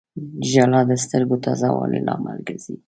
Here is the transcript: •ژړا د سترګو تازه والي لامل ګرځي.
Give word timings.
•ژړا 0.49 0.81
د 0.89 0.91
سترګو 1.03 1.35
تازه 1.45 1.67
والي 1.75 1.99
لامل 2.07 2.37
ګرځي. 2.47 2.75